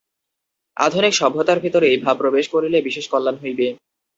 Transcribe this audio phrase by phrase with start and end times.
[0.77, 3.67] আধুনিক সভ্যতার ভিতরে এই ভাব প্রবেশ করিলে বিশেষ কল্যাণ হইবে।